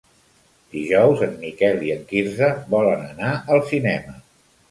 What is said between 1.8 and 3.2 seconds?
i en Quirze volen